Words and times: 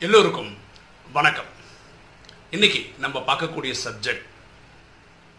எல்லோருக்கும் 0.00 0.50
வணக்கம். 1.12 1.48
இன்னைக்கு 2.50 2.80
நம்ம 2.98 3.22
பார்க்கக்கூடிய 3.28 3.72
subject 3.84 4.26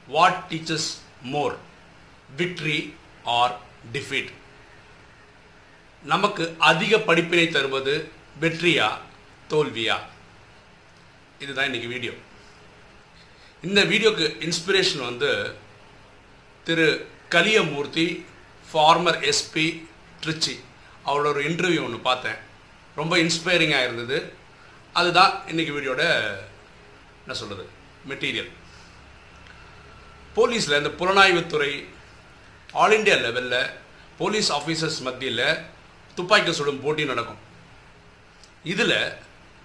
what 0.08 0.40
teachers 0.50 0.88
more 1.22 1.56
victory 2.38 2.94
or 3.24 3.54
defeat 3.94 4.32
நமக்கு 6.04 6.56
அதிக 6.58 7.00
படிப்பினை 7.00 7.48
தருவது 7.50 8.12
வெற்றியா 8.42 8.90
தோல்வியா? 9.50 9.98
இதுதான் 11.40 11.66
இன்னைக்கு 11.66 11.88
வீடியோ 11.88 12.14
இந்த 13.62 13.86
வீடியோக்கு 13.86 14.28
இன்ஸ்பிரேஷன் 14.48 15.06
வந்து 15.06 15.56
திரு 16.64 16.90
கலியமூர்த்தி 17.30 18.26
ஃபார்மர் 18.74 19.34
எஸ்பி 19.34 19.68
ட்ரிச்சி 20.26 20.58
அவரோட 21.06 21.32
ஒரு 21.34 21.44
இன்டர்வியூ 21.44 21.84
ஒன்று 21.84 22.02
பார்த்தேன். 22.10 22.38
ரொம்ப 22.96 23.18
இன்ஸ்பைரிங்காக 23.18 23.88
இருந்தது. 23.90 24.38
அதுதான் 24.94 25.34
இன்னைக்கு 25.48 25.74
வீடியோட 25.74 26.04
என்ன 27.24 27.34
சொல்கிறது 27.34 27.70
மெட்டீரியல் 28.10 28.52
போலீஸில் 30.36 30.80
இந்த 30.82 30.92
புலனாய்வுத்துறை 31.00 31.72
ஆல் 32.74 32.92
இண்டியா 32.92 33.18
லெவலில் 33.26 33.70
போலீஸ் 34.18 34.50
ஆஃபீஸர்ஸ் 34.52 35.00
மத்தியில் 35.02 35.46
துப்பாக்கி 36.16 36.54
சுடும் 36.54 36.82
போட்டி 36.82 37.06
நடக்கும். 37.06 37.42
இதில் 38.64 39.14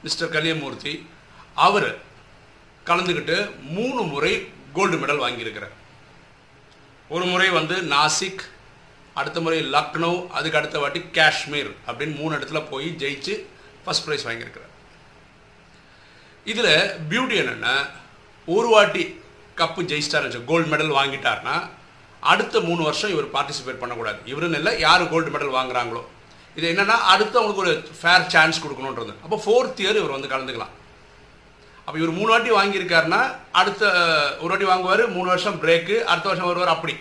மிஸ்டர் 0.03 0.33
கலியமூர்த்தி 0.35 1.07
அவர் 1.55 1.89
கலந்துக்கிட்டு 2.87 3.37
மூணு 3.77 4.03
முறை 4.03 4.53
கோல்டு 4.73 4.97
மெடல் 4.97 5.23
வாங்கியிருக்கிறார். 5.25 5.75
ஒரு 7.09 7.25
முறை 7.25 7.49
வந்து 7.51 7.77
நாசிக் 7.95 8.45
அடுத்த 9.15 9.41
முறை 9.41 9.59
லக்னோ 9.75 10.29
அதுக்கு 10.29 10.59
அடுத்த 10.59 10.79
வாட்டி 10.79 11.01
காஷ்மீர் 11.19 11.71
அப்படின்னு 11.87 12.17
மூணு 12.17 12.37
இடத்துல 12.37 12.69
போய் 12.71 12.89
ஜெயிச்சு 13.03 13.35
ஃபர்ஸ்ட் 13.85 14.07
ப்ரைஸ் 14.09 14.27
வாங்கியிருக்கிறார். 14.29 14.73
இதில் 16.53 16.75
பியூட்டி 17.11 17.37
என்னென்னா 17.43 17.75
ஒரு 18.57 18.69
வாட்டி 18.75 19.05
கப்பு 19.61 19.83
ஜெயிச்சிட்டாரு 19.91 20.45
கோல்டு 20.51 20.69
மெடல் 20.73 20.97
வாங்கிட்டார்னா 20.99 21.57
அடுத்த 22.33 22.61
மூணு 22.67 22.83
வருஷம் 22.89 23.13
இவர் 23.15 23.33
பார்ட்டிசிபேட் 23.35 23.81
பண்ணக்கூடாது. 23.83 24.19
இவருன்னு 24.33 24.59
இல்லை 24.61 24.73
யார் 24.87 25.11
கோல்டு 25.13 25.31
மெடல் 25.35 25.57
வாங்குறாங்களோ. 25.59 26.03
இது 26.59 26.67
என்னென்னா 26.73 26.97
அடுத்தவங்களுக்கு 27.13 27.65
ஒரு 27.65 27.75
ஃபேர் 28.01 28.29
சான்ஸ் 28.35 28.63
கொடுக்கணுன்றது. 28.65 29.13
அப்போ 29.25 29.37
ஃபோர்த் 29.45 29.83
இயர் 29.85 30.01
இவர் 30.01 30.17
வந்து 30.17 30.33
கலந்துக்கலாம். 30.33 30.75
அப்போ 31.87 31.97
இவர் 32.01 32.17
மூணு 32.19 32.31
வாட்டி 32.33 32.51
வாங்கியிருக்காருன்னா 32.59 33.21
அடுத்த 33.61 33.83
ஒரு 34.43 34.51
வாட்டி 34.53 34.69
வாங்குவார் 34.71 35.03
மூணு 35.17 35.29
வருஷம் 35.33 35.61
பிரேக்கு 35.65 35.97
அடுத்த 36.11 36.27
வருஷம் 36.31 36.51
வருவார் 36.51 36.75
அப்படி. 36.77 36.95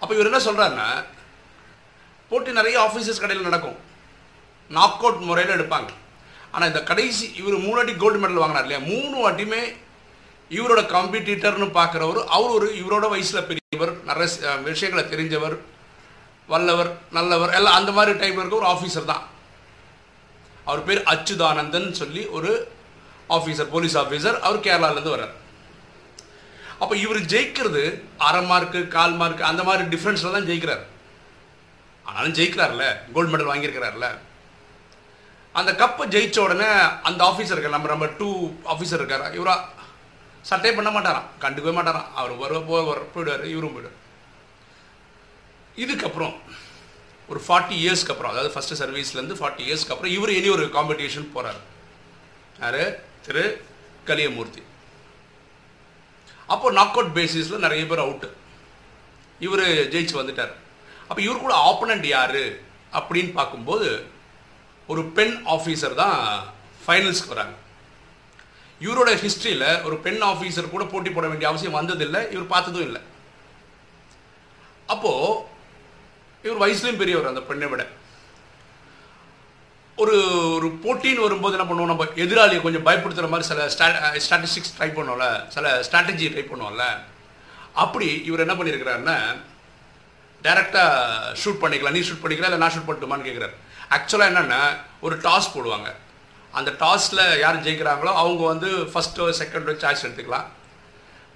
அப்போ 0.00 0.12
இவர் 0.16 0.30
என்ன 0.30 0.42
சொல்கிறாருன்னா 0.48 0.88
போட்டி 2.30 2.50
நிறைய 2.58 2.76
ஆஃபீஸர்ஸ் 2.86 3.22
கடையில் 3.22 3.48
நடக்கும். 3.48 3.78
நாக் 4.76 5.02
அவுட் 5.04 5.26
முறையில் 5.30 5.56
எடுப்பாங்க. 5.56 5.90
ஆனால் 6.54 6.70
இந்த 6.70 6.80
கடைசி 6.90 7.24
இவர் 7.40 7.64
மூணு 7.64 7.76
வாட்டி 7.78 7.94
கோல்டு 8.02 8.20
மெடல் 8.22 8.42
வாங்கினார் 8.42 8.66
இல்லையா? 8.66 8.82
மூணு 8.92 9.16
வாட்டியுமே 9.24 9.62
இவரோட 10.50 10.82
காம்படிட்டர்னு 10.94 11.68
பார்க்குறவர் 11.78 12.20
அவர் 12.36 12.54
ஒரு 12.56 12.68
இவரோட 12.80 13.06
வயசில் 13.12 13.46
பெரியவர் 13.48 13.92
நிறைய 14.08 14.54
விஷயங்களை 14.68 15.04
தெரிஞ்சவர் 15.12 15.56
வல்லவர் 16.52 16.90
நல்லவர் 17.16 17.52
எல்லாம் 17.58 17.76
அந்த 17.80 17.90
மாதிரி 17.96 18.12
டைப்பில் 18.20 18.42
இருக்க 18.42 18.60
ஒரு 18.62 18.70
ஆஃபீஸர் 18.74 19.10
தான். 19.10 19.24
அவர் 20.68 20.86
பேர் 20.88 21.02
அச்சுதானந்தன் 21.12 21.88
சொல்லி 22.00 22.22
ஒரு 22.36 22.50
ஆஃபீஸர் 23.36 23.70
போலீஸ் 23.74 23.96
ஆஃபீஸர் 24.02 24.38
அவர் 24.46 24.64
கேரளாலேருந்து 24.66 25.14
வர்றார். 25.14 25.34
அப்போ 26.82 26.94
இவர் 27.04 27.20
ஜெயிக்கிறது 27.32 27.82
அரை 28.28 28.42
மார்க்கு 28.50 28.80
கால் 28.96 29.16
மார்க்கு 29.20 29.44
அந்த 29.50 29.62
மாதிரி 29.68 29.84
டிஃப்ரென்ஸில் 29.94 30.36
தான் 30.36 30.48
ஜெயிக்கிறார். 30.50 30.84
ஆனாலும் 32.08 32.36
ஜெயிக்கிறார்ல 32.38 32.84
கோல்டு 33.14 33.32
மெடல் 33.32 33.50
வாங்கியிருக்கிறார்ல. 33.52 34.08
அந்த 35.60 35.72
கப்பை 35.72 36.04
ஜெயிச்ச 36.14 36.38
உடனே 36.38 36.68
அந்த 37.08 37.20
ஆஃபீஸர் 37.24 37.54
இருக்கார் 37.54 37.76
நம்ம 37.76 37.88
நம்ம 37.88 38.06
டூ 38.18 38.28
ஆஃபீஸர் 38.72 39.00
இருக்கார். 39.00 39.40
இவரா 39.40 39.54
சட்டை 40.42 40.70
பண்ண 40.72 40.90
மாட்டாராம். 40.90 41.28
கண்டுக்கவே 41.40 41.72
மாட்டாராம். 41.78 42.10
அவர் 42.14 42.34
வருவ 42.42 42.84
வர 42.90 43.00
போயிடுவார் 43.14 43.44
இவரும் 43.54 43.74
போயிடுவார். 43.74 43.98
இதுக்கப்புறம் 45.82 46.36
ஒரு 47.28 47.40
ஃபார்ட்டி 47.48 47.74
இயர்ஸ்க்கு 47.82 48.12
அப்புறம் 48.12 48.32
அதாவது 48.32 48.52
ஃபஸ்ட்டு 48.54 48.78
சர்வீஸ்லேருந்து 48.80 49.36
ஃபார்ட்டி 49.40 49.62
இயர்ஸ்க்கு 49.66 49.94
அப்புறம் 49.94 50.14
இவர் 50.16 50.32
இனி 50.38 50.48
ஒரு 50.48 50.64
காம்படிஷன் 50.76 51.32
போகிறார் 51.32 51.60
யார்? 52.60 52.80
திரு 53.26 53.44
கலியமூர்த்தி. 54.06 54.62
அப்போ 56.46 56.70
நாக் 56.78 56.96
அவுட் 56.96 57.16
பேசிஸில் 57.18 57.64
நிறைய 57.66 57.86
பேர் 57.86 58.04
அவுட்டு 58.06 58.28
இவர் 59.46 59.60
ஜெயிச்சு 59.92 60.14
வந்துட்டார். 60.20 60.54
அப்போ 61.08 61.20
இவர் 61.22 61.44
கூட 61.44 61.54
ஆப்பனண்ட் 61.68 62.06
யார்? 62.16 62.40
அப்படின்னு 62.98 63.32
பார்க்கும்போது 63.32 63.88
ஒரு 64.92 65.02
பெண் 65.18 65.36
ஆஃபீஸர் 65.54 66.00
தான் 66.02 66.18
ஃபைனல்ஸ்க்கு 66.84 67.34
வராங்க. 67.34 67.54
இவரோட 68.80 69.10
ஹிஸ்ட்ரியில் 69.22 69.68
ஒரு 69.86 69.96
பெண் 70.06 70.20
ஆஃபீஸர் 70.32 70.74
கூட 70.74 70.84
போட்டி 70.92 71.10
போட 71.10 71.26
வேண்டிய 71.30 71.48
அவசியம் 71.50 71.78
வந்ததில்லை 71.78 72.20
இவர் 72.34 72.52
பார்த்ததும் 72.54 72.86
இல்லை. 72.88 73.00
அப்போது 74.94 75.48
இவர் 76.44 76.62
வயசுலையும் 76.62 77.00
பெரியவர் 77.02 77.30
அந்த 77.30 77.42
பெண்ணை 77.48 77.66
விட. 77.72 77.82
ஒரு 80.02 80.16
ஒரு 80.56 80.68
போட்டின்னு 80.84 81.24
வரும்போது 81.26 81.56
என்ன 81.56 81.66
பண்ணுவோம் 81.68 81.92
நம்ம 81.92 82.04
எதிராளியை 82.24 82.60
கொஞ்சம் 82.66 82.86
பயப்படுத்துகிற 82.86 83.28
மாதிரி 83.32 83.48
சில 83.50 83.66
ஸ்டாட்டிஸ்டிக்ஸ் 84.26 84.74
ட்ரை 84.76 84.90
பண்ணுவோம்ல 84.98 85.26
சில 85.56 85.72
ஸ்ட்ராட்டஜி 85.86 86.28
ட்ரை 86.34 86.44
பண்ணுவோம்ல. 86.50 86.84
அப்படி 87.82 88.08
இவர் 88.28 88.44
என்ன 88.44 88.54
பண்ணியிருக்கிறாருன்னா 88.58 89.16
டேரெக்டாக 90.44 91.34
ஷூட் 91.40 91.60
பண்ணிக்கலாம் 91.62 91.96
நீ 91.96 92.02
ஷூட் 92.08 92.22
பண்ணிக்கலாம் 92.22 92.50
இல்லை 92.50 92.62
நான் 92.62 92.74
ஷூட் 92.74 92.88
பண்ணட்டுமான்னு 92.88 93.28
கேட்குறாரு 93.28 93.54
ஆக்சுவலாக 93.96 94.30
என்னென்னா 94.32 94.60
ஒரு 95.00 95.16
டாஸ் 95.26 95.52
போடுவாங்க. 95.54 95.88
அந்த 96.58 96.70
டாஸில் 96.82 97.22
யார் 97.40 97.64
ஜெயிக்கிறாங்களோ 97.64 98.12
அவங்க 98.22 98.42
வந்து 98.52 98.68
ஃபஸ்ட்டோ 98.92 99.26
செகண்டோ 99.40 99.74
சாய்ஸ் 99.82 100.04
எடுத்துக்கலாம். 100.06 100.48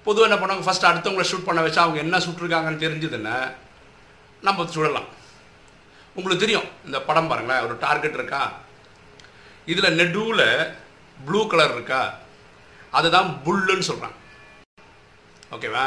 பொதுவாக 0.05 0.27
என்ன 0.29 0.37
பண்ணுவாங்க 0.41 0.65
ஃபஸ்ட் 0.65 0.89
அடுத்தவங்களை 0.89 1.25
ஷூட் 1.29 1.47
பண்ண 1.47 1.61
வச்சா 1.65 1.81
அவங்க 1.85 1.99
என்ன 2.05 2.17
சுட்டிருக்காங்கன்னு 2.25 2.83
தெரிஞ்சதுன்னா 2.85 3.37
நம்ம 4.47 4.65
சுடலாம். 4.75 5.07
உங்களுக்கு 6.17 6.43
தெரியும் 6.43 6.67
இந்த 6.85 6.97
படம் 7.07 7.27
பாருங்களேன் 7.27 7.63
ஒரு 7.65 7.75
டார்கெட் 7.85 8.17
இருக்கா? 8.19 8.41
இதில் 9.71 9.97
நெடுவில் 9.99 10.47
ப்ளூ 11.17 11.47
கலர் 11.47 11.73
இருக்கா? 11.73 12.01
அதுதான் 12.97 13.29
புல்லுன்னு 13.45 13.89
சொல்கிறான் 13.89 14.15
ஓகேவா 15.55 15.85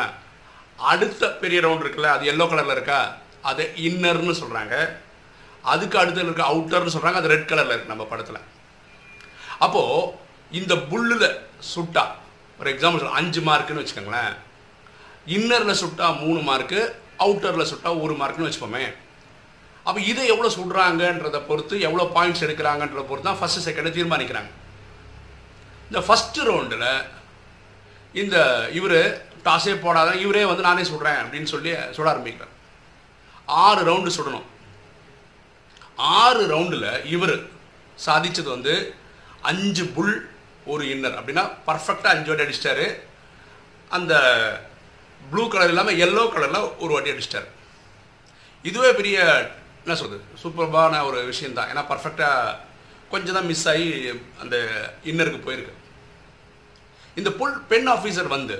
அடுத்த 0.76 1.30
பெரிய 1.42 1.60
ரவுண்ட் 1.60 1.84
இருக்குல்ல 1.84 2.10
அது 2.16 2.24
எல்லோ 2.32 2.46
கலரில் 2.50 2.76
இருக்கா? 2.78 3.00
அது 3.42 3.62
இன்னர்னு 3.76 4.34
சொல்கிறாங்க 4.42 4.74
அதுக்கு 5.72 5.96
அடுத்து 6.02 6.24
இருக்க 6.26 6.44
அவுட்டர்னு 6.52 6.94
சொல்கிறாங்க 6.94 7.20
அது 7.20 7.32
ரெட் 7.34 7.50
கலரில் 7.50 7.74
இருக்குது 7.74 7.94
நம்ம 7.94 8.06
படத்தில். 8.12 8.40
அப்போது 9.64 10.12
இந்த 10.60 10.74
புல்லில் 10.90 11.28
சுட்டா 11.74 12.04
ஒரு 12.60 12.68
எக்ஸாம்பிள் 12.74 13.02
சொல்ல 13.02 13.18
அஞ்சு 13.20 13.40
மார்க்குன்னு 13.48 13.82
வச்சுக்கோங்களேன். 13.82 14.32
இன்னரில் 15.36 15.80
சுட்டா 15.82 16.06
மூணு 16.24 16.40
மார்க்கு 16.48 16.80
அவுட்டரில் 17.24 17.70
சுட்டா 17.72 17.90
ஒரு 18.04 18.14
மார்க்குன்னு 18.20 18.48
வச்சுப்போமே. 18.48 18.84
அப்போ 19.86 20.00
இதை 20.10 20.24
எவ்வளோ 20.32 20.48
சுடுறாங்கன்றதை 20.56 21.40
பொறுத்து 21.50 21.74
எவ்வளோ 21.88 22.04
பாயிண்ட்ஸ் 22.16 22.44
எடுக்கிறாங்கன்றத 22.46 23.04
பொறுத்து 23.10 23.28
தான் 23.28 23.40
ஃபஸ்ட்டு 23.40 23.64
செகண்டை 23.66 23.90
தீர்மானிக்கிறாங்க. 23.98 24.50
இந்த 25.88 26.00
ஃபஸ்ட்டு 26.06 26.46
ரவுண்டில் 26.48 26.90
இந்த 28.22 28.36
இவர் 28.78 29.00
டாஸே 29.46 29.74
போடாத 29.84 30.10
இவரே 30.24 30.44
வந்து 30.50 30.66
நானே 30.68 30.84
சுடுறேன் 30.90 31.20
அப்படின்னு 31.22 31.50
சொல்லி 31.54 31.70
சுட 31.96 32.06
ஆரம்பிக்கிறேன் 32.12 32.54
ஆறு 33.64 33.80
ரவுண்டு 33.88 34.10
சுடணும். 34.16 34.46
ஆறு 35.98 36.42
ரவுண்டில் 36.52 37.04
இவர் 37.14 37.36
சாதித்தது 38.06 38.48
வந்து 38.56 38.74
அஞ்சு 39.50 39.84
புல் 39.96 40.14
ஒரு 40.72 40.84
இன்னர் 40.94 41.18
அப்படின்னா 41.18 41.44
பர்ஃபெக்டாக 41.66 42.14
அஞ்சு 42.14 42.28
வாட்டி 42.30 42.44
அடிச்சிட்டாரு. 42.44 42.86
அந்த 43.96 44.14
ப்ளூ 45.30 45.44
கலர் 45.48 45.68
இல்லாமல் 45.68 46.00
எல்லோ 46.06 46.24
கலரில் 46.34 46.70
ஒரு 46.82 46.92
வாட்டி 46.92 47.12
அடிச்சிட்டார். 47.12 47.48
இதுவே 48.62 48.92
பெரிய 48.92 49.18
என்ன 49.82 49.96
சொல்கிறது 50.00 50.24
சூப்பர்பான 50.42 51.04
ஒரு 51.08 51.18
விஷயந்தான் 51.24 51.70
ஏன்னா 51.72 51.84
பர்ஃபெக்டாக 51.92 52.56
கொஞ்சம் 53.12 53.36
தான் 53.36 53.48
மிஸ் 53.50 53.68
ஆகி 53.68 53.86
அந்த 54.42 54.56
இன்னருக்கு 55.10 55.40
போயிருக்கு. 55.46 55.74
இந்த 57.14 57.30
புல் 57.30 57.56
பெண் 57.72 57.88
ஆஃபீஸர் 57.88 58.34
வந்து 58.36 58.56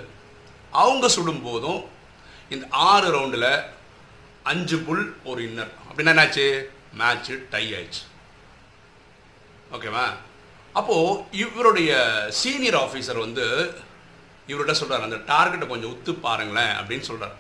அவங்க 0.71 1.09
சுடும் 1.09 1.43
போதும் 1.43 1.81
இந்த 2.55 2.67
ஆறு 2.71 3.09
ரவுண்டில் 3.17 3.51
அஞ்சு 4.43 4.79
புல் 4.87 5.05
ஒரு 5.25 5.41
இன்னர் 5.49 5.73
அப்படின்னா 5.89 6.13
என்னாச்சு? 6.15 6.47
மேட்ச்சு 6.99 7.35
டை 7.53 7.65
ஆயிடுச்சு 7.77 8.03
ஓகேவா 9.77 10.07
அப்போது 10.75 11.11
இவருடைய 11.45 11.93
சீனியர் 12.41 12.79
ஆஃபீஸர் 12.85 13.25
வந்து 13.25 13.47
இவர்கிட்ட 14.49 14.75
சொல்கிறார் 14.81 15.07
அந்த 15.07 15.19
டார்கெட்டை 15.31 15.67
கொஞ்சம் 15.71 15.93
உத்து 15.95 16.13
பாருங்களேன் 16.27 16.75
அப்படின்னு 16.79 17.09
சொல்கிறார் 17.09 17.35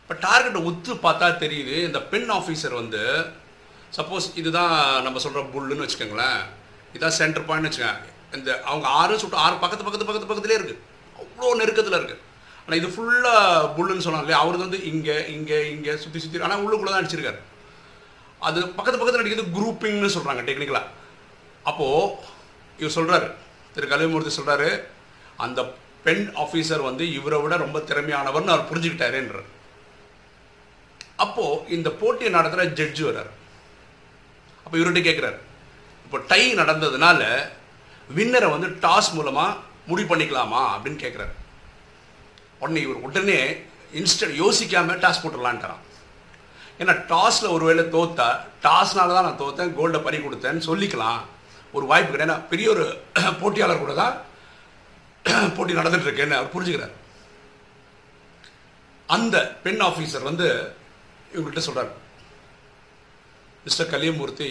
இப்போ 0.00 0.14
டார்கெட்டை 0.24 0.60
உத்து 0.70 0.92
பார்த்தா 1.04 1.26
தெரியுது 1.44 1.74
இந்த 1.88 2.00
பெண் 2.12 2.30
ஆஃபீஸர் 2.38 2.80
வந்து 2.80 3.02
சப்போஸ் 3.98 4.26
இதுதான் 4.40 4.74
நம்ம 5.06 5.20
சொல்கிற 5.24 5.42
புல்லுன்னு 5.54 5.84
வச்சுக்கோங்களேன் 5.84 6.40
இதுதான் 6.92 7.16
சென்டர் 7.18 7.46
பாயிண்ட் 7.48 7.68
வச்சுக்கோங்க. 7.68 8.08
இந்த 8.36 8.50
அவங்க 8.68 8.86
ஆறு 9.00 9.20
சுட்டு 9.22 9.42
ஆறு 9.44 9.56
பக்கத்து 9.62 9.86
பக்கத்து 9.86 10.08
பக்கத்து 10.08 10.28
பக்கத்துலேயே 10.28 10.58
இருக்குது 10.60 10.80
அவ்வளோ 11.16 11.54
நெருக்கத்தில் 11.60 11.98
இருக்குது 11.98 12.20
ஆனால் 12.62 12.78
இது 12.80 12.88
ஃபுல்லாக 12.94 13.40
புல்லுன்னு 13.76 14.04
சொன்னாங்க 14.06 14.26
இல்லையா? 14.26 14.42
அவருக்கு 14.42 14.66
வந்து 14.66 14.80
இங்கே 14.90 15.16
இங்கே 15.36 15.58
இங்கே 15.74 15.94
சுற்றி 16.04 16.20
சுற்றி 16.20 16.44
ஆனால் 16.46 16.62
உள்ளுக்குள்ளே 16.64 16.92
தான் 16.92 17.02
அடிச்சிருக்காரு. 17.02 17.40
அது 18.48 18.60
பக்கத்து 18.76 18.98
பக்கத்தில் 18.98 19.22
அடிக்கிறது 19.22 19.54
குரூப்பிங்னு 19.56 20.14
சொல்கிறாங்க 20.16 20.42
டெக்னிக்கலாக 20.48 20.90
அப்போது 21.70 22.14
இவர் 22.80 22.96
சொல்கிறாரு 22.98 23.28
திரு 23.74 23.90
கல்விமூர்த்தி 23.92 24.32
சொல்கிறாரு 24.38 24.68
அந்த 25.44 25.60
பெண் 26.06 26.24
ஆஃபீஸர் 26.44 26.86
வந்து 26.88 27.04
இவரை 27.18 27.38
விட 27.42 27.56
ரொம்ப 27.64 27.78
திறமையானவர்னு 27.88 28.52
அவர் 28.54 28.68
புரிஞ்சுக்கிட்டாருன்றார். 28.70 29.48
அப்போது 31.24 31.68
இந்த 31.76 31.88
போட்டியை 32.00 32.30
நடத்துகிற 32.32 32.64
ஜட்ஜு 32.78 33.02
வர்றார். 33.08 33.30
அப்போ 34.64 34.74
இவர்கிட்ட 34.78 35.02
கேட்குறாரு 35.08 35.38
இப்போ 36.04 36.18
டை 36.30 36.42
நடந்ததுனால 36.60 37.20
வின்னரை 38.16 38.48
வந்து 38.54 38.68
டாஸ் 38.84 39.12
மூலமாக 39.16 39.58
முடிவு 39.86 40.08
பண்ணிக்கலாமா? 40.10 40.62
அப்படின்னு 40.74 41.02
கேட்குறாரு 41.04 41.34
உடனே 42.62 42.80
இவர் 42.86 43.04
உடனே 43.06 43.38
இன்ஸ்டன்ட் 44.00 44.36
யோசிக்காமல் 44.42 45.00
டாஸ் 45.04 45.22
போட்டுடலான்ட்டான் 45.22 45.80
ஏன்னா 46.82 46.94
டாஸில் 47.12 47.52
ஒருவேளை 47.56 47.82
தோத்தா 47.94 48.28
டாஸ்னால 48.64 49.14
தான் 49.16 49.26
நான் 49.28 49.42
தோத்தேன் 49.42 49.76
கோல்டை 49.78 50.00
பறி 50.06 50.18
கொடுத்தேன்னு 50.18 50.68
சொல்லிக்கலாம். 50.68 51.20
ஒரு 51.76 51.84
வாய்ப்பு 51.90 52.12
கிடையாது 52.12 52.30
ஏன்னா 52.30 52.48
பெரிய 52.52 52.68
ஒரு 52.74 52.84
போட்டியாளர் 53.40 53.82
கூட 53.84 53.94
தான் 54.02 54.14
போட்டி 55.56 55.72
நடந்துட்டு 55.80 56.08
இருக்கேன்னு 56.08 56.38
அவர் 56.38 56.54
புரிஞ்சுக்கிறார். 56.54 56.94
அந்த 59.08 59.36
பெண் 59.64 59.82
ஆஃபீஸர் 59.88 60.28
வந்து 60.30 60.46
இவங்கள்ட்ட 61.34 61.62
சொல்கிறார் 61.68 61.90
மிஸ்டர் 63.64 63.90
கலியமூர்த்தி 63.94 64.50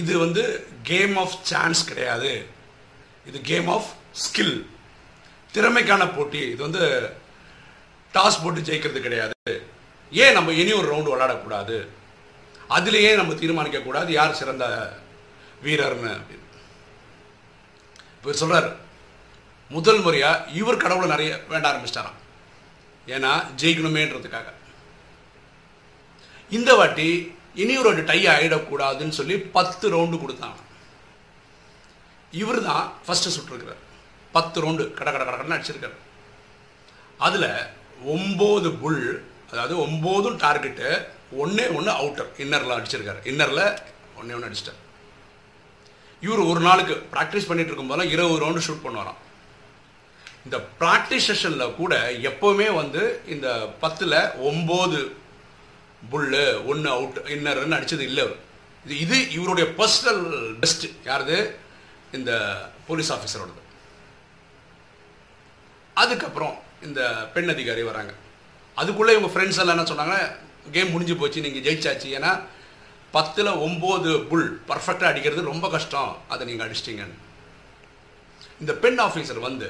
இது 0.00 0.12
வந்து 0.18 0.42
கேம் 0.90 1.16
ஆஃப் 1.22 1.36
சான்ஸ் 1.50 1.80
கிடையாது. 1.90 2.32
இது 3.28 3.38
கேம் 3.50 3.68
ஆஃப் 3.76 3.90
ஸ்கில். 4.24 4.56
திறமைக்கான 5.54 6.02
போட்டி. 6.16 6.40
இது 6.52 6.60
வந்து 6.68 6.84
டாஸ் 8.14 8.42
போட்டு 8.42 8.66
ஜெயிக்கிறது 8.68 9.06
கிடையாது. 9.06 9.52
ஏன் 10.10 10.32
நம்ம 10.32 10.52
இனி 10.52 10.72
ஒரு 10.72 10.96
ரவுண்டு 10.96 11.12
விளையாடக்கூடாது? 11.14 11.88
அதுலேயே 12.68 13.14
நம்ம 13.14 13.34
தீர்மானிக்க 13.34 13.80
கூடாது 13.80 14.12
யார் 14.12 14.34
சிறந்த 14.34 14.64
வீரர்னு 15.62 16.12
அப்படின்னு. 16.16 16.48
இப்போ 18.16 18.32
சொல்கிறார் 18.32 18.76
முதல் 19.68 20.00
முறையாக 20.00 20.44
இவர் 20.52 20.76
கடவுளை 20.76 21.08
நிறைய 21.08 21.40
வேண்ட 21.48 21.72
ஆரம்பிச்சிட்டாராம் 21.72 22.20
ஏன்னா 23.06 23.46
ஜெயிக்கணுமேன்றதுக்காக. 23.56 24.48
இந்த 26.50 26.74
வாட்டி 26.74 27.36
இனி 27.54 27.76
ஒரு 27.76 28.04
டை 28.04 28.26
ஆகிடக்கூடாதுன்னு 28.26 29.08
சொல்லி 29.08 29.38
பத்து 29.38 29.90
ரவுண்டு 29.90 30.20
கொடுத்தாங்க 30.20 30.60
இவர் 32.30 32.62
தான் 32.62 32.92
ஃபஸ்ட்டு 33.06 33.34
சுட்டிருக்கிறார். 33.36 33.82
பத்து 34.32 34.62
ரவுண்டு 34.62 34.92
கட 34.92 35.12
கட 35.12 35.24
கடன்னு 35.24 35.56
அடிச்சிருக்காரு. 35.56 35.96
அதில் 37.18 37.50
ஒம்பது 38.06 38.70
புல் 38.78 39.32
அதாவது 39.50 39.74
ஒம்போதும் 39.86 40.40
டார்கெட்டு 40.44 40.88
ஒன்றே 41.42 41.66
ஒன்று 41.76 41.92
அவுட்டர் 42.00 42.30
இன்னரில் 42.44 42.76
அடிச்சிருக்காரு. 42.78 43.20
இன்னரில் 43.32 43.64
ஒன்றே 44.18 44.34
ஒன்று 44.36 44.48
அடிச்சிட்டார். 44.48 44.80
இவர் 46.26 46.48
ஒரு 46.50 46.60
நாளுக்கு 46.68 46.94
ப்ராக்டிஸ் 47.14 47.48
பண்ணிட்டு 47.48 47.70
இருக்கும்போதெல்லாம் 47.70 48.12
இருபது 48.14 48.42
ரவுண்டு 48.42 48.64
ஷூட் 48.66 48.84
பண்ணுவாராம். 48.84 49.20
இந்த 50.44 50.56
ப்ராக்டிஸ் 50.80 51.26
செஷனில் 51.28 51.76
கூட 51.80 51.94
எப்போவுமே 52.30 52.68
வந்து 52.80 53.02
இந்த 53.34 53.48
பத்தில் 53.82 54.18
ஒம்பது 54.50 55.00
புல்லு 56.12 56.44
ஒன்று 56.70 56.88
அவுட் 56.96 57.18
இன்னர்னு 57.34 57.76
அடித்தது 57.76 58.06
இல்லை 58.08 58.22
அவர் 58.24 58.40
இது 58.84 58.96
இது 59.04 59.18
இவருடைய 59.36 59.66
பர்சனல் 59.78 60.24
பெஸ்ட் 60.62 60.86
யாருது? 61.10 61.38
இந்த 62.18 62.32
போலீஸ் 62.88 63.12
ஆஃபீஸரோடது 63.14 63.62
அதுக்கப்புறம் 66.02 66.56
இந்த 66.86 67.00
பெண் 67.34 67.52
அதிகாரி 67.54 67.82
வராங்க. 67.90 68.12
அதுக்குள்ளே 68.80 69.14
இவங்க 69.16 69.30
ஃப்ரெண்ட்ஸ் 69.32 69.60
எல்லாம் 69.62 69.76
என்ன 69.76 69.88
சொன்னாங்க 69.90 70.16
கேம் 70.74 70.92
முடிஞ்சு 70.94 71.16
போச்சு 71.20 71.44
நீங்கள் 71.46 71.64
ஜெயிச்சாச்சு. 71.66 72.08
ஏன்னா 72.18 72.32
பத்தில் 73.16 73.58
ஒம்பது 73.66 74.12
புல் 74.30 74.48
பர்ஃபெக்டாக 74.68 75.10
அடிக்கிறது 75.12 75.50
ரொம்ப 75.52 75.66
கஷ்டம். 75.74 76.12
அதை 76.32 76.42
நீங்கள் 76.46 76.66
அடிச்சிட்டிங்கன்னு. 76.66 77.18
இந்த 78.62 78.72
பெண் 78.84 79.00
ஆஃபீஸர் 79.06 79.46
வந்து 79.48 79.68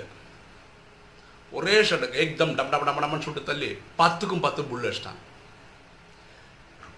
ஒரே 1.59 1.75
ஷர்ட் 1.89 2.15
ஏக்தம் 2.23 2.55
டம் 2.59 2.73
டம் 2.73 2.87
டம் 2.89 3.03
டம்னு 3.03 3.25
சொல்லிட்டு 3.25 3.49
தள்ளி 3.51 3.71
பத்துக்கும் 4.01 4.45
பத்து 4.47 4.61
புல் 4.71 4.87
அடிச்சிட்டாங்க 4.89 5.23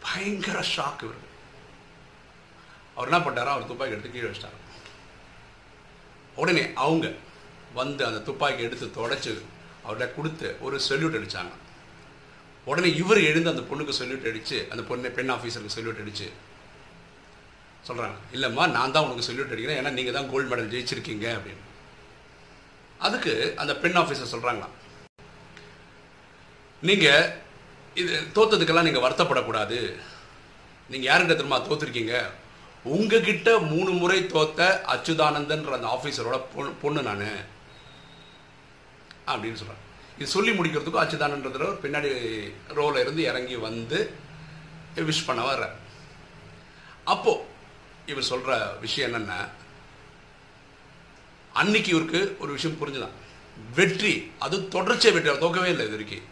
பயங்கர 0.07 0.59
ஷாக் 0.75 1.03
இவர். 1.07 1.23
அவர் 2.95 3.09
என்ன 3.11 3.19
பண்ணாரோ 3.25 3.51
அவர் 3.55 3.71
துப்பாக்கி 3.71 3.95
எடுத்து 3.95 4.13
கீழே 4.13 4.29
வச்சிட்டார். 4.29 4.59
உடனே 6.43 6.65
அவங்க 6.85 7.07
வந்து 7.81 8.03
அந்த 8.09 8.21
துப்பாக்கி 8.29 8.63
எடுத்து 8.69 8.87
தொடச்சி 8.99 9.31
அவர்கிட்ட 9.85 10.07
கொடுத்து 10.17 10.49
ஒரு 10.67 10.77
செல்யூட் 10.89 11.19
அடித்தாங்க 11.19 11.55
உடனே 12.71 12.89
இவர் 13.01 13.21
எழுந்து 13.31 13.53
அந்த 13.53 13.63
பொண்ணுக்கு 13.71 13.99
சொல்யூட் 14.01 14.29
அடிச்சு 14.31 14.59
அந்த 14.73 14.83
பொண்ணு 14.91 15.17
பெண் 15.19 15.33
ஆஃபீஸருக்கு 15.35 15.77
சொல்யூட் 15.77 16.03
அடிச்சு 16.03 16.29
சொல்கிறாங்க 17.89 18.17
இல்லைம்மா 18.37 18.65
நான் 18.77 18.95
தான் 18.95 19.05
உனக்கு 19.07 19.27
சொல்யூட் 19.27 19.53
அடிக்கிறேன். 19.55 19.79
ஏன்னா 19.81 19.93
நீங்கள் 19.99 20.17
தான் 20.17 20.31
கோல்டு 20.31 20.49
மெடல் 20.53 20.73
ஜெயிச்சிருக்கீங்க 20.73 21.27
அப்படின்னு. 21.37 21.63
அதுக்கு 23.07 23.33
அந்த 23.63 23.73
பெண் 23.83 23.99
ஆஃபீஸர் 24.03 24.33
சொல்கிறாங்களாம் 24.33 24.75
நீங்கள் 26.89 27.29
இது 28.01 28.15
தோத்ததுக்கெல்லாம் 28.37 28.89
நீங்கள் 28.89 29.05
வருத்தப்படக்கூடாது. 29.05 29.79
நீங்கள் 30.91 31.09
யாருக்கிட்ட 31.09 31.37
திரும்ப 31.39 31.61
தோத்துருக்கீங்க? 31.69 32.17
உங்ககிட்ட 32.95 33.51
மூணு 33.71 33.91
முறை 34.01 34.19
தோத்த 34.35 34.61
அச்சுதானந்தன்ற 34.95 35.79
அந்த 35.79 35.89
ஆஃபீஸரோட 35.97 36.37
பொண்ணு 36.55 36.73
பொண்ணு 36.83 37.01
நான் 37.09 37.25
அப்படின்னு 39.31 39.61
சொல்கிறேன் 39.61 39.83
இது 40.19 40.29
சொல்லி 40.35 40.53
முடிக்கிறதுக்கும் 40.59 41.03
அச்சுதானன்றதுல 41.03 41.69
ஒரு 41.71 41.81
பின்னாடி 41.85 42.11
ரோல 42.79 43.01
இருந்து 43.05 43.23
இறங்கி 43.31 43.57
வந்து 43.69 43.99
விஷ் 45.09 45.27
பண்ண 45.29 45.41
வர்ற 45.47 45.65
அப்போ 47.15 47.33
இவர் 48.13 48.31
சொல்கிற 48.31 48.53
விஷயம் 48.85 49.09
என்னென்ன 49.09 49.35
அன்னைக்கு 51.61 51.91
இவருக்கு 51.93 52.21
ஒரு 52.43 52.51
விஷயம் 52.57 52.79
புரிஞ்சுதான். 52.81 53.17
வெற்றி 53.77 54.15
அது 54.45 54.57
தொடர்ச்சியாக 54.75 55.15
வெற்றி 55.17 55.35
தோக்கவே 55.45 55.69
இல்லை 55.73 55.85
இது 55.87 55.97
வரைக்கும். 55.97 56.27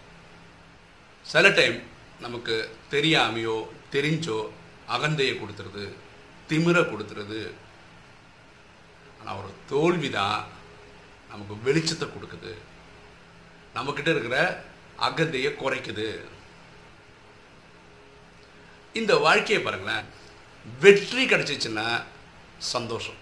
சில 1.33 1.51
டைம் 1.59 1.77
நமக்கு 2.25 2.55
தெரியாமையோ 2.95 3.57
தெரிஞ்சோ 3.95 4.39
அகந்தையை 4.95 5.35
கொடுத்துருது 5.37 5.85
திமிரை 6.51 6.83
கொடுத்துருது. 6.91 7.41
ஆனால் 9.19 9.39
ஒரு 9.41 9.51
தோல்வி 9.73 10.11
தான் 10.19 10.41
நமக்கு 11.31 11.55
வெளிச்சத்தை 11.67 12.09
கொடுக்குது. 12.09 12.53
நம்மக்கிட்ட 13.75 14.11
இருக்கிற 14.13 14.39
அகந்தையை 15.01 15.51
குறைக்குது. 15.55 16.09
இந்த 18.93 19.13
வாழ்க்கையை 19.17 19.65
பாருங்களேன் 19.65 20.05
வெற்றி 20.81 21.23
கிடைச்சிச்சுன்னா 21.27 21.87
சந்தோஷம். 22.59 23.21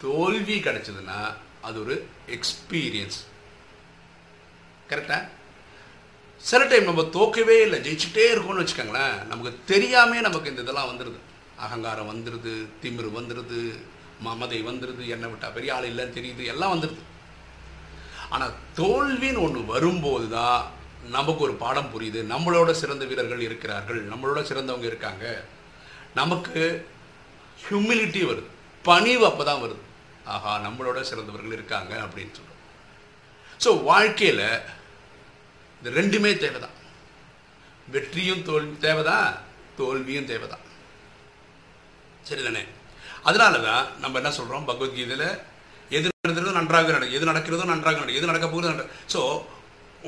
தோல்வி 0.00 0.56
கிடைச்சதுன்னா 0.60 1.18
அது 1.60 1.76
ஒரு 1.84 1.94
எக்ஸ்பீரியன்ஸ் 2.36 3.18
கரெக்டா 4.90 5.18
சில 6.44 6.64
டைம் 6.64 6.84
நம்ம 6.84 7.02
தோக்கவே 7.16 7.56
இல்லை 7.62 7.78
ஜெயிச்சுட்டே 7.80 8.24
இருக்கோம்னு 8.32 8.62
வச்சுக்கோங்களேன் 8.62 9.16
நமக்கு 9.26 9.52
தெரியாமே 9.66 10.20
நமக்கு 10.20 10.50
இந்த 10.50 10.62
இதெல்லாம் 10.62 10.90
வந்துடுது 10.92 11.20
அகங்காரம் 11.56 12.10
வந்துடுது 12.12 12.54
திமிரு 12.82 13.10
வந்துடுது 13.18 13.60
மமதை 14.20 14.58
வந்துடுது 14.62 15.02
என்னை 15.14 15.28
விட்டால் 15.28 15.52
பெரிய 15.52 15.74
ஆள் 15.74 15.88
இல்லைன்னு 15.90 16.16
தெரியுது 16.18 16.44
எல்லாம் 16.44 16.74
வந்துடுது 16.74 17.02
ஆனால் 18.32 18.54
தோல்வின்னு 18.76 19.44
ஒன்று 19.46 19.60
வரும்போது 19.64 20.28
தான் 20.28 20.60
நமக்கு 21.10 21.42
ஒரு 21.42 21.54
பாடம் 21.54 21.92
புரியுது. 21.94 22.20
நம்மளோட 22.32 22.70
சிறந்த 22.70 23.04
வீரர்கள் 23.04 23.40
இருக்கிறார்கள். 23.40 24.00
நம்மளோட 24.08 24.40
சிறந்தவங்க 24.50 24.84
இருக்காங்க. 24.84 25.24
நமக்கு 26.14 26.62
ஹியூமிலிட்டி 27.64 28.22
வருது. 28.28 28.50
பணிவு 28.84 29.24
அப்போ 29.26 29.44
தான் 29.44 29.62
வருது. 29.62 29.82
ஆஹா 30.24 30.52
நம்மளோட 30.58 31.00
சிறந்தவர்கள் 31.00 31.52
இருக்காங்க 31.52 31.92
அப்படின்னு 32.04 32.34
சொல்கிறோம் 32.34 32.60
ஸோ 33.64 33.70
வாழ்க்கையில் 33.84 34.44
இந்த 35.78 35.88
ரெண்டுமே 36.00 36.30
தேவைதான் 36.38 36.76
வெற்றியும் 37.90 38.42
தோல்வி 38.42 38.88
தேவைதான் 38.88 39.30
தோல்வியும் 39.76 40.28
தேவைதான் 40.32 40.66
சரிதானே? 42.28 42.62
அதனால 43.22 43.58
தான் 43.58 43.84
நம்ம 44.00 44.18
என்ன 44.18 44.30
சொல்கிறோம் 44.30 44.68
பகவத்கீதையில் 44.68 45.28
எது 45.98 46.08
நடக்கிறதோ 46.10 46.52
நன்றாக 46.58 46.92
நடக்கும் 46.96 47.16
எது 47.18 47.30
நடக்கிறதோ 47.30 47.64
நன்றாக 47.72 47.96
நடக்கும் 47.98 48.20
எது 48.20 48.30
நடக்க 48.30 48.46
போகுது 48.52 48.70
நட 48.72 48.84
ஸோ 49.14 49.20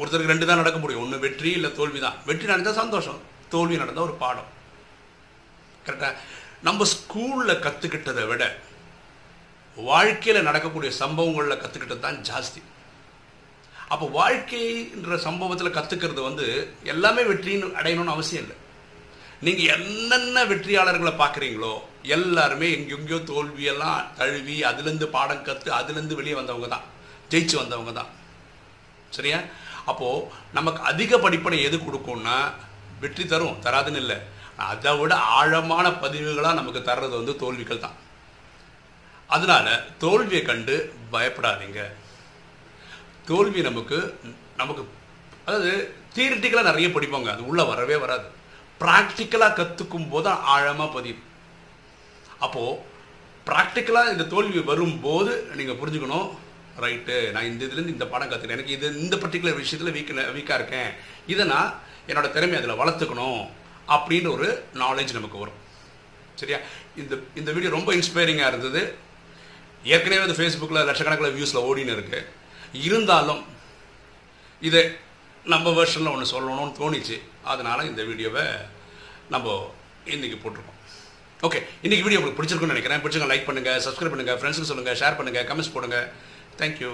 ஒருத்தருக்கு 0.01 0.33
ரெண்டு 0.33 0.47
தான் 0.49 0.61
நடக்க 0.63 0.79
முடியும் 0.83 1.03
ஒன்று 1.05 1.25
வெற்றி 1.25 1.51
இல்லை 1.57 1.71
தோல்வி 1.79 2.01
தான். 2.05 2.17
வெற்றி 2.29 2.47
நடந்தால் 2.51 2.81
சந்தோஷம். 2.83 3.19
தோல்வி 3.53 3.77
நடந்தால் 3.83 4.07
ஒரு 4.09 4.15
பாடம். 4.23 4.49
கரெக்டாக 5.87 6.15
நம்ம 6.67 6.85
ஸ்கூலில் 6.95 7.63
கற்றுக்கிட்டதை 7.67 8.25
விட 8.31 8.45
வாழ்க்கையில் 9.77 10.47
நடக்கக்கூடிய 10.49 10.91
சம்பவங்களில் 11.03 11.63
கற்றுக்கிட்டது 11.63 12.05
தான் 12.07 12.19
ஜாஸ்தி. 12.29 12.61
அப்போ 13.93 14.07
வாழ்க்கைன்ற 14.19 15.17
சம்பவத்தில் 15.27 15.77
கற்றுக்கிறது 15.79 16.21
வந்து 16.29 16.47
எல்லாமே 16.93 17.23
வெற்றின்னு 17.31 17.75
அடையணும்னு 17.81 18.15
அவசியம் 18.17 18.45
இல்லை. 18.45 18.57
நீங்கள் 19.47 19.73
என்னென்ன 19.77 20.45
வெற்றியாளர்களை 20.53 21.13
பார்க்குறீங்களோ 21.23 21.75
எல்லாருமே 22.05 22.67
எங்கெங்கேயோ 22.77 23.19
தோல்வியெல்லாம் 23.31 24.01
தழுவி 24.17 24.57
அதுலேருந்து 24.63 25.07
பாடம் 25.17 25.43
கற்று 25.43 25.71
அதுலேருந்து 25.73 26.15
வெளியே 26.15 26.35
வந்தவங்க 26.35 26.69
தான். 26.69 26.87
ஜெயிச்சு 27.31 27.57
வந்தவங்க 27.57 27.93
தான். 27.93 28.11
சரியா? 29.11 29.39
அப்போது 29.85 30.27
நமக்கு 30.53 30.83
அதிக 30.83 31.19
படிப்பனை 31.19 31.63
எது 31.63 31.77
கொடுக்கும்னா 31.79 32.37
வெற்றி 33.01 33.27
தரும் 33.27 33.61
தராதுன்னு 33.65 34.01
இல்லை. 34.05 34.19
அதை 34.57 34.99
விட 34.99 35.15
ஆழமான 35.15 35.91
பதிவுகளாக 35.91 36.59
நமக்கு 36.61 36.81
தர்றது 36.83 37.15
வந்து 37.21 37.37
தோல்விகள் 37.37 37.85
தான். 37.87 37.97
அதனால 39.27 39.85
தோல்வியை 39.99 40.43
கண்டு 40.43 40.95
பயப்படாதீங்க. 41.13 41.83
தோல்வி 43.27 43.61
நமக்கு 43.63 43.99
நமக்கு 44.57 44.83
அதாவது 45.45 45.97
தியரிட்டிக்கலாக 46.15 46.71
நிறைய 46.71 46.89
படிப்போங்க. 46.89 47.31
அது 47.33 47.47
உள்ளே 47.47 47.65
வரவே 47.65 47.97
வராது. 47.97 48.27
ப்ராக்டிக்கலாக 48.81 49.57
கற்றுக்கும் 49.61 50.09
போது 50.09 50.25
தான் 50.29 50.43
ஆழமாக 50.43 50.93
பதியும். 50.93 51.23
அப்போது 52.45 52.81
ப்ராக்டிக்கலாக 53.49 54.13
இந்த 54.15 54.25
தோல்வி 54.35 54.61
வரும்போது 54.71 55.33
நீங்கள் 55.59 55.81
புரிஞ்சுக்கணும் 55.81 56.29
ரைட்டு 56.85 57.17
நான் 57.35 57.49
இந்த 57.51 57.63
இதுலேருந்து 57.67 57.95
இந்த 57.97 58.07
படம் 58.13 58.31
கற்றுக்கிறேன் 58.31 58.59
எனக்கு 58.59 58.77
இது 58.77 58.87
இந்த 59.03 59.17
பர்டிகுலர் 59.23 59.61
விஷயத்தில் 59.63 59.95
வீக் 59.97 60.15
வீக்காக 60.37 60.59
இருக்கேன். 60.61 60.91
இதை 61.33 61.45
நான் 61.55 61.71
என்னோட 62.11 62.29
திறமை 62.37 62.57
அதில் 62.61 62.81
வளர்த்துக்கணும் 62.81 63.43
அப்படின்னு 63.95 64.29
ஒரு 64.37 64.49
நாலேஜ் 64.83 65.19
நமக்கு 65.19 65.43
வரும். 65.43 65.61
சரியா? 66.41 66.59
இந்த 67.01 67.15
இந்த 67.41 67.51
வீடியோ 67.57 67.71
ரொம்ப 67.77 67.91
இன்ஸ்பைரிங்காக 67.99 68.51
இருந்தது. 68.53 68.83
ஏற்கனவே 69.95 70.21
வந்து 70.25 70.39
ஃபேஸ்புக்கில் 70.39 70.87
லட்சக்கணக்கில் 70.89 71.37
வியூஸில் 71.37 71.65
ஓடின்னு 71.69 71.97
இருக்குது 71.97 72.29
இருந்தாலும் 72.89 73.43
இதை 74.69 74.85
நம்ம 75.53 75.71
வெர்ஷனில் 75.79 76.13
ஒன்று 76.15 76.33
சொல்லணும்னு 76.35 76.79
தோணிச்சு. 76.83 77.17
அதனால் 77.53 77.89
இந்த 77.91 78.03
வீடியோவை 78.11 78.45
நம்ம 79.35 79.57
இன்றைக்கி 80.15 80.39
போட்டிருக்கோம். 80.45 80.74
ஓகே 81.47 81.59
இன்றைக்கி 81.85 82.05
வீடியோ 82.05 82.19
உங்களுக்கு 82.19 82.39
பிடிச்சிருக்குன்னு 82.39 82.75
நினைக்கிறேன். 82.75 83.01
பிடிச்சிங்க 83.05 83.27
லைக் 83.31 83.47
பண்ணுங்கள் 83.49 83.81
சப்ஸ்கிரைப் 83.87 84.13
பண்ணுங்கள் 84.13 84.37
ஃப்ரெண்ட்ஸுக்கு 84.41 84.69
சொல்லுங்கள் 84.71 84.97
ஷேர் 85.01 85.17
பண்ணுங்கள் 85.19 85.47
கமெண்ட்ஸ் 85.49 85.73
போடுங்க. 85.75 85.99
தேங்க்யூ 86.61 86.93